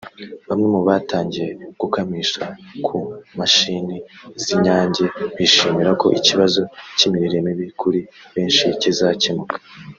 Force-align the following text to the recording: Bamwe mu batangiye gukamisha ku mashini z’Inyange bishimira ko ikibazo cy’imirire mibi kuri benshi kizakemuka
Bamwe 0.47 0.67
mu 0.73 0.79
batangiye 0.87 1.49
gukamisha 1.81 2.43
ku 2.85 2.97
mashini 3.37 3.95
z’Inyange 4.43 5.03
bishimira 5.35 5.91
ko 6.01 6.07
ikibazo 6.19 6.61
cy’imirire 6.97 7.37
mibi 7.45 7.67
kuri 7.79 7.99
benshi 8.33 8.65
kizakemuka 8.81 9.55